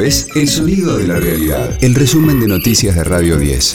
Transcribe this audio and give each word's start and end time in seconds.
Es 0.00 0.28
El 0.34 0.48
Sonido 0.48 0.96
de 0.96 1.06
la 1.06 1.20
Realidad, 1.20 1.78
el 1.80 1.94
resumen 1.94 2.40
de 2.40 2.48
noticias 2.48 2.96
de 2.96 3.04
Radio 3.04 3.36
10. 3.36 3.74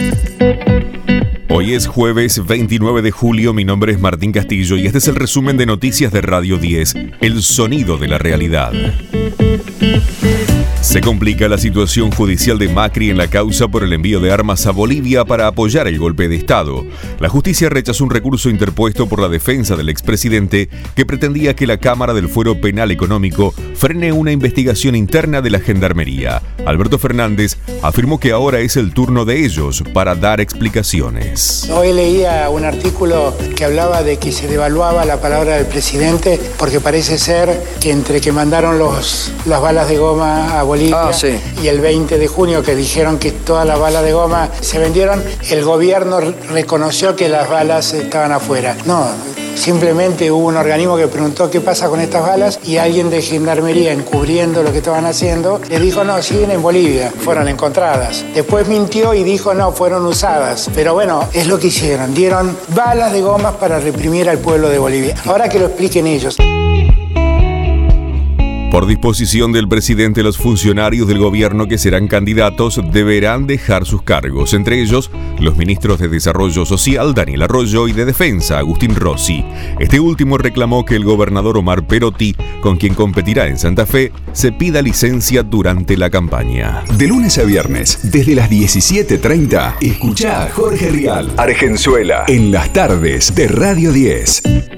Hoy 1.50 1.74
es 1.74 1.88
jueves 1.88 2.46
29 2.46 3.02
de 3.02 3.12
julio, 3.12 3.54
mi 3.54 3.64
nombre 3.64 3.94
es 3.94 4.00
Martín 4.00 4.32
Castillo 4.32 4.78
y 4.78 4.88
este 4.88 4.98
es 4.98 5.08
el 5.08 5.16
resumen 5.16 5.58
de 5.58 5.66
noticias 5.66 6.12
de 6.12 6.22
Radio 6.22 6.58
10, 6.58 6.96
El 7.22 7.42
Sonido 7.42 7.98
de 7.98 8.08
la 8.08 8.18
Realidad. 8.18 8.74
Se 10.88 11.02
complica 11.02 11.50
la 11.50 11.58
situación 11.58 12.12
judicial 12.12 12.58
de 12.58 12.70
Macri 12.70 13.10
en 13.10 13.18
la 13.18 13.28
causa 13.28 13.68
por 13.68 13.84
el 13.84 13.92
envío 13.92 14.22
de 14.22 14.32
armas 14.32 14.66
a 14.68 14.72
Bolivia 14.72 15.26
para 15.26 15.48
apoyar 15.48 15.86
el 15.86 16.00
golpe 16.00 16.30
de 16.30 16.38
Estado. 16.38 16.86
La 17.20 17.28
justicia 17.28 17.68
rechazó 17.68 18.06
un 18.06 18.10
recurso 18.10 18.50
interpuesto 18.50 19.06
por 19.06 19.20
la 19.20 19.28
defensa 19.28 19.76
del 19.76 19.90
expresidente 19.90 20.70
que 20.96 21.06
pretendía 21.06 21.58
que 21.58 21.68
la 21.68 21.76
Cámara 21.76 22.14
del 22.14 22.30
Fuero 22.30 22.62
Penal 22.62 22.92
Económico 22.92 23.54
frene 23.76 24.14
una 24.14 24.32
investigación 24.32 24.96
interna 24.96 25.42
de 25.42 25.50
la 25.50 25.60
Gendarmería. 25.60 26.42
Alberto 26.66 26.98
Fernández 26.98 27.58
afirmó 27.82 28.18
que 28.18 28.32
ahora 28.32 28.60
es 28.60 28.78
el 28.78 28.94
turno 28.94 29.26
de 29.26 29.44
ellos 29.44 29.84
para 29.94 30.16
dar 30.16 30.40
explicaciones. 30.40 31.70
Hoy 31.70 31.92
leía 31.92 32.50
un 32.50 32.64
artículo 32.64 33.36
que 33.58 33.66
hablaba 33.66 34.04
de 34.04 34.20
que 34.20 34.32
se 34.32 34.48
devaluaba 34.48 35.04
la 35.04 35.20
palabra 35.20 35.58
del 35.58 35.66
presidente 35.66 36.40
porque 36.58 36.80
parece 36.80 37.18
ser 37.18 37.62
que 37.82 37.92
entre 37.92 38.22
que 38.22 38.32
mandaron 38.32 38.80
los, 38.80 39.34
las 39.46 39.62
balas 39.62 39.90
de 39.90 39.98
goma 39.98 40.58
a 40.58 40.64
Bolivia 40.64 40.77
Ah, 40.94 41.12
y 41.64 41.68
el 41.68 41.82
20 41.82 42.18
de 42.18 42.28
junio 42.28 42.64
que 42.64 42.76
dijeron 42.76 43.18
que 43.18 43.32
todas 43.32 43.66
las 43.66 43.80
balas 43.80 44.04
de 44.04 44.14
goma 44.14 44.50
se 44.62 44.80
vendieron, 44.80 45.24
el 45.50 45.64
gobierno 45.64 46.20
reconoció 46.52 47.16
que 47.16 47.30
las 47.30 47.50
balas 47.50 47.94
estaban 47.94 48.32
afuera. 48.32 48.76
No, 48.86 49.08
Simplemente 49.58 50.30
hubo 50.30 50.48
un 50.48 50.56
organismo 50.56 50.96
que 50.96 51.08
preguntó 51.08 51.50
qué 51.50 51.60
pasa 51.62 51.90
con 51.90 52.00
estas 52.00 52.22
balas 52.22 52.60
y 52.64 52.78
alguien 52.78 53.10
de 53.10 53.24
gendarmería 53.24 53.92
encubriendo 53.92 54.62
lo 54.62 54.72
que 54.72 54.78
estaban 54.78 55.06
haciendo 55.06 55.60
le 55.68 55.80
dijo 55.80 56.04
no, 56.04 56.22
siguen 56.22 56.52
en 56.52 56.62
Bolivia, 56.62 57.12
fueron 57.12 57.48
encontradas. 57.48 58.24
Después 58.36 58.68
mintió 58.68 59.16
y 59.16 59.24
dijo 59.24 59.56
no, 59.56 59.72
fueron 59.72 60.06
usadas. 60.06 60.70
Pero 60.76 60.94
bueno, 60.94 61.28
es 61.34 61.48
lo 61.48 61.58
que 61.58 61.68
hicieron, 61.68 62.14
dieron 62.14 62.56
balas 62.76 63.12
de 63.12 63.22
gomas 63.22 63.56
para 63.56 63.80
reprimir 63.80 64.30
al 64.30 64.38
pueblo 64.38 64.70
de 64.70 64.78
Bolivia. 64.78 65.16
Ahora 65.26 65.50
que 65.50 65.58
lo 65.58 65.66
expliquen 65.66 66.06
ellos. 66.06 66.38
Por 68.72 68.86
disposición 68.86 69.54
del 69.54 69.70
presidente, 69.70 70.24
los 70.24 70.38
funcionarios 70.38 71.08
del 71.08 71.20
gobierno 71.20 71.68
que 71.68 71.78
serán 71.78 72.08
candidatos 72.08 72.82
deberán 72.92 73.48
dejar 73.48 73.86
sus 73.86 74.02
cargos, 74.02 74.54
entre 74.54 74.82
ellos 74.82 75.10
los 75.40 75.56
ministros 75.56 76.00
de 76.00 76.10
Desarrollo 76.10 76.66
Social, 76.66 77.14
Daniel 77.14 77.44
Arroyo, 77.44 77.88
y 77.88 77.94
de 77.94 78.04
Defensa, 78.04 78.58
Agustín 78.58 78.94
Rossi. 78.96 79.44
Este 79.80 80.02
último 80.02 80.38
reclamó 80.38 80.84
que 80.84 80.96
el 80.96 81.06
gobernador 81.06 81.58
Omar 81.58 81.88
Perotti, 81.88 82.36
con 82.62 82.78
quien 82.78 82.94
competirá 82.94 83.48
en 83.48 83.58
Santa 83.58 83.86
Fe, 83.86 84.12
se 84.34 84.52
pida 84.52 84.82
licencia 84.82 85.44
durante 85.44 85.96
la 85.96 86.10
campaña. 86.10 86.84
De 86.98 87.08
lunes 87.08 87.38
a 87.38 87.44
viernes, 87.44 88.12
desde 88.12 88.36
las 88.36 88.50
17.30, 88.50 89.76
escucha 89.80 90.44
a 90.44 90.50
Jorge 90.50 90.90
Rial, 90.90 91.32
Argenzuela, 91.38 92.26
en 92.28 92.52
las 92.52 92.74
tardes 92.74 93.34
de 93.34 93.48
Radio 93.48 93.94
10. 93.94 94.77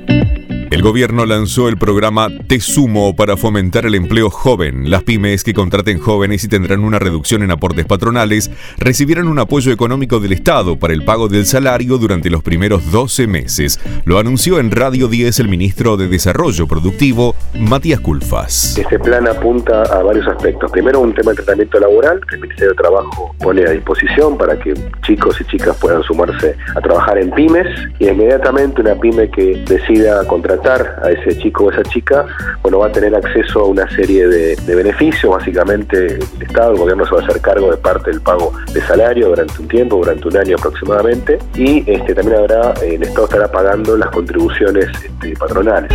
El 0.71 0.83
gobierno 0.83 1.25
lanzó 1.25 1.67
el 1.67 1.77
programa 1.77 2.27
Te 2.45 2.59
Sumo 2.59 3.15
para 3.15 3.37
fomentar 3.37 3.87
el 3.87 3.95
empleo 3.95 4.29
joven. 4.29 4.91
Las 4.91 5.01
pymes 5.01 5.43
que 5.43 5.55
contraten 5.55 5.97
jóvenes 5.97 6.43
y 6.43 6.47
tendrán 6.47 6.83
una 6.83 6.99
reducción 6.99 7.41
en 7.41 7.49
aportes 7.49 7.87
patronales 7.87 8.51
recibirán 8.77 9.27
un 9.27 9.39
apoyo 9.39 9.71
económico 9.71 10.19
del 10.19 10.31
Estado 10.31 10.77
para 10.77 10.93
el 10.93 11.03
pago 11.03 11.27
del 11.27 11.47
salario 11.47 11.97
durante 11.97 12.29
los 12.29 12.43
primeros 12.43 12.91
12 12.91 13.25
meses. 13.25 13.79
Lo 14.05 14.19
anunció 14.19 14.59
en 14.59 14.69
Radio 14.69 15.07
10 15.07 15.39
el 15.39 15.47
ministro 15.47 15.97
de 15.97 16.07
Desarrollo 16.07 16.67
Productivo, 16.67 17.35
Matías 17.55 17.99
Culfas. 17.99 18.77
Este 18.77 18.99
plan 18.99 19.27
apunta 19.27 19.81
a 19.81 20.03
varios 20.03 20.27
aspectos. 20.27 20.71
Primero, 20.71 20.99
un 20.99 21.15
tema 21.15 21.31
de 21.31 21.37
tratamiento 21.37 21.79
laboral 21.79 22.21
que 22.29 22.35
el 22.35 22.41
Ministerio 22.41 22.69
de 22.69 22.75
Trabajo 22.75 23.35
pone 23.39 23.65
a 23.65 23.71
disposición 23.71 24.37
para 24.37 24.59
que 24.59 24.75
chicos 25.01 25.41
y 25.41 25.45
chicas 25.45 25.75
puedan 25.77 26.03
sumarse 26.03 26.55
a 26.75 26.79
trabajar 26.79 27.17
en 27.17 27.31
pymes 27.31 27.65
y 27.97 28.07
inmediatamente 28.07 28.81
una 28.81 28.93
pyme 28.93 29.31
que 29.31 29.63
decida 29.65 30.23
contratar 30.27 30.58
a 30.67 31.11
ese 31.11 31.37
chico 31.37 31.65
o 31.65 31.71
esa 31.71 31.83
chica, 31.83 32.25
bueno, 32.61 32.79
va 32.79 32.87
a 32.87 32.91
tener 32.91 33.15
acceso 33.15 33.61
a 33.61 33.65
una 33.65 33.89
serie 33.95 34.27
de, 34.27 34.75
beneficios, 34.75 35.31
básicamente 35.31 36.05
el 36.05 36.41
Estado, 36.41 36.73
el 36.73 36.77
gobierno 36.77 37.05
se 37.05 37.15
va 37.15 37.21
a 37.21 37.25
hacer 37.25 37.41
cargo 37.41 37.71
de 37.71 37.77
parte 37.77 38.11
del 38.11 38.21
pago 38.21 38.53
de 38.73 38.81
salario 38.81 39.29
durante 39.29 39.61
un 39.61 39.67
tiempo, 39.67 39.97
durante 39.97 40.27
un 40.27 40.37
año 40.37 40.55
aproximadamente, 40.57 41.39
y 41.55 41.83
este, 41.89 42.13
también 42.13 42.39
habrá, 42.39 42.73
el 42.83 43.01
Estado 43.03 43.25
estará 43.25 43.51
pagando 43.51 43.97
las 43.97 44.09
contribuciones 44.09 44.87
este, 45.03 45.33
patronales. 45.37 45.91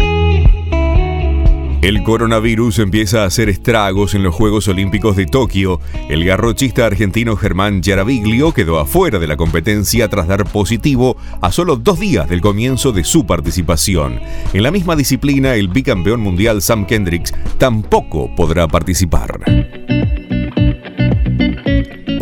El 1.85 2.03
coronavirus 2.03 2.79
empieza 2.79 3.23
a 3.23 3.27
hacer 3.27 3.51
estragos 3.51 4.15
en 4.15 4.23
los 4.23 4.35
Juegos 4.35 4.69
Olímpicos 4.69 5.17
de 5.17 5.27
Tokio. 5.27 5.81
El 6.09 6.25
garrochista 6.25 6.87
argentino 6.87 7.37
Germán 7.37 7.83
Yaraviglio 7.83 8.55
quedó 8.55 8.79
afuera 8.79 9.19
de 9.19 9.27
la 9.27 9.37
competencia 9.37 10.09
tras 10.09 10.27
dar 10.27 10.47
positivo 10.47 11.19
a 11.43 11.53
solo 11.53 11.77
dos 11.77 12.01
días 12.01 12.27
del 12.27 12.41
comienzo 12.41 12.93
de 12.93 13.05
su 13.05 13.27
participación. 13.27 14.19
En 14.55 14.63
la 14.63 14.71
misma 14.71 14.97
disciplina, 14.97 15.57
el 15.57 15.69
bicampeón 15.69 16.21
mundial 16.21 16.63
Sam 16.63 16.87
Kendricks 16.87 17.35
tampoco 17.59 18.35
podrá 18.35 18.67
participar. 18.67 19.41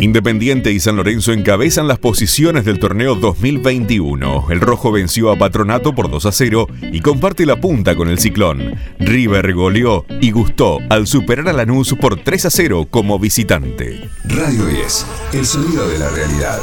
Independiente 0.03 0.73
y 0.73 0.81
San 0.81 0.97
Lorenzo 0.97 1.31
encabezan 1.31 1.87
las 1.87 1.97
posiciones 1.97 2.65
del 2.65 2.77
torneo 2.77 3.15
2021. 3.15 4.47
El 4.49 4.59
rojo 4.59 4.91
venció 4.91 5.31
a 5.31 5.37
Patronato 5.37 5.95
por 5.95 6.11
2 6.11 6.25
a 6.25 6.31
0 6.33 6.67
y 6.91 6.99
comparte 6.99 7.45
la 7.45 7.55
punta 7.55 7.95
con 7.95 8.09
el 8.09 8.19
ciclón. 8.19 8.75
River 8.99 9.53
goleó 9.53 10.05
y 10.19 10.31
gustó 10.31 10.79
al 10.89 11.07
superar 11.07 11.47
a 11.47 11.53
Lanús 11.53 11.95
por 12.01 12.21
3 12.21 12.47
a 12.47 12.49
0 12.49 12.87
como 12.89 13.17
visitante. 13.17 14.09
Radio 14.25 14.65
10, 14.65 15.05
el 15.35 15.45
sonido 15.45 15.87
de 15.87 15.97
la 15.97 16.09
realidad. 16.09 16.59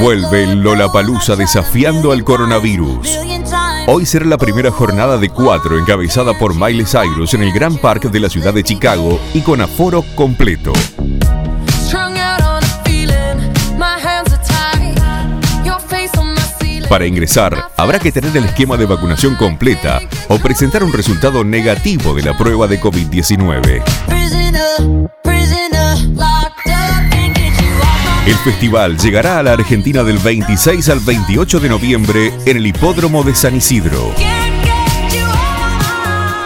Vuelve 0.00 0.42
el 0.42 0.60
Lollapalooza 0.60 1.36
desafiando 1.36 2.10
al 2.10 2.24
coronavirus. 2.24 3.08
Hoy 3.86 4.06
será 4.06 4.24
la 4.24 4.38
primera 4.38 4.70
jornada 4.70 5.18
de 5.18 5.28
cuatro 5.28 5.78
encabezada 5.78 6.32
por 6.38 6.54
Miley 6.54 6.86
Cyrus 6.86 7.34
en 7.34 7.42
el 7.42 7.52
Gran 7.52 7.76
Parque 7.76 8.08
de 8.08 8.18
la 8.18 8.30
ciudad 8.30 8.54
de 8.54 8.64
Chicago 8.64 9.20
y 9.34 9.42
con 9.42 9.60
aforo 9.60 10.02
completo. 10.14 10.72
Para 16.88 17.06
ingresar, 17.06 17.68
habrá 17.76 17.98
que 17.98 18.10
tener 18.10 18.34
el 18.34 18.46
esquema 18.46 18.78
de 18.78 18.86
vacunación 18.86 19.34
completa 19.34 20.00
o 20.28 20.38
presentar 20.38 20.82
un 20.82 20.92
resultado 20.92 21.44
negativo 21.44 22.14
de 22.14 22.22
la 22.22 22.38
prueba 22.38 22.66
de 22.66 22.80
COVID-19. 22.80 25.13
El 28.26 28.36
festival 28.36 28.96
llegará 28.96 29.38
a 29.38 29.42
la 29.42 29.52
Argentina 29.52 30.02
del 30.02 30.16
26 30.16 30.88
al 30.88 31.00
28 31.00 31.60
de 31.60 31.68
noviembre 31.68 32.32
en 32.46 32.56
el 32.56 32.66
Hipódromo 32.66 33.22
de 33.22 33.34
San 33.34 33.54
Isidro. 33.54 34.14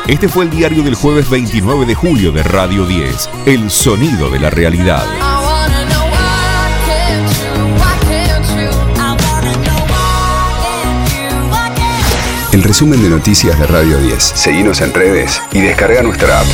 Este 0.09 0.29
fue 0.29 0.47
el 0.47 0.51
diario 0.51 0.83
del 0.83 0.97
jueves 0.97 1.31
29 1.31 1.87
de 1.87 1.95
julio 1.95 2.33
de 2.33 2.43
Radio 2.43 2.85
10, 2.85 3.31
El 3.47 3.71
Sonido 3.71 4.29
de 4.29 4.41
la 4.41 4.51
Realidad. 4.51 5.05
El 12.51 12.65
resumen 12.65 13.01
de 13.01 13.09
noticias 13.09 13.57
de 13.57 13.67
Radio 13.69 14.01
10. 14.01 14.21
Seguimos 14.21 14.81
en 14.81 14.93
redes 14.93 15.41
y 15.53 15.61
descarga 15.61 16.03
nuestra 16.03 16.41
app. 16.41 16.47